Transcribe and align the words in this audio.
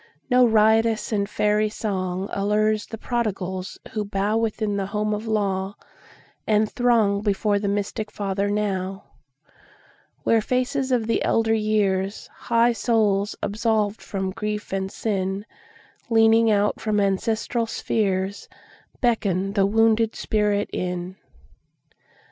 No 0.31 0.47
riotous 0.47 1.11
and 1.11 1.29
fairy 1.29 1.69
songAllures 1.69 2.89
the 2.89 2.97
prodigals 2.97 3.77
who 3.91 4.03
bowWithin 4.03 4.75
the 4.75 4.87
home 4.87 5.13
of 5.13 5.27
law, 5.27 5.75
and 6.47 6.67
throngBefore 6.67 7.61
the 7.61 7.67
mystic 7.67 8.09
Father 8.09 8.49
now, 8.49 9.03
Where 10.23 10.41
faces 10.41 10.91
of 10.91 11.05
the 11.05 11.23
elder 11.23 11.53
years, 11.53 12.25
High 12.33 12.73
souls 12.73 13.35
absolved 13.43 14.01
from 14.01 14.31
grief 14.31 14.73
and 14.73 14.91
sin, 14.91 15.45
Leaning 16.09 16.47
from 16.79 16.99
out 16.99 17.05
ancestral 17.05 17.67
spheresBeckon 17.67 19.53
the 19.53 19.67
wounded 19.67 20.15
spirit 20.15 20.67
in. 20.73 21.15